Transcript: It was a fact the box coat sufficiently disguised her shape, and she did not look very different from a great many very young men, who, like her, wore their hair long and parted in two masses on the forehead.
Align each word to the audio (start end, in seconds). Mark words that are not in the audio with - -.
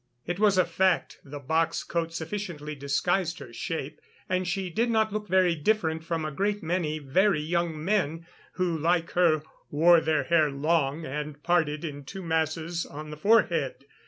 It 0.25 0.39
was 0.39 0.57
a 0.57 0.65
fact 0.65 1.19
the 1.23 1.37
box 1.37 1.83
coat 1.83 2.11
sufficiently 2.11 2.73
disguised 2.73 3.37
her 3.37 3.53
shape, 3.53 4.01
and 4.27 4.47
she 4.47 4.71
did 4.71 4.89
not 4.89 5.13
look 5.13 5.27
very 5.27 5.53
different 5.53 6.03
from 6.03 6.25
a 6.25 6.31
great 6.31 6.63
many 6.63 6.97
very 6.97 7.39
young 7.39 7.85
men, 7.85 8.25
who, 8.53 8.75
like 8.75 9.11
her, 9.11 9.43
wore 9.69 10.01
their 10.01 10.23
hair 10.23 10.49
long 10.49 11.05
and 11.05 11.43
parted 11.43 11.85
in 11.85 12.03
two 12.03 12.23
masses 12.23 12.83
on 12.83 13.11
the 13.11 13.15
forehead. 13.17 13.85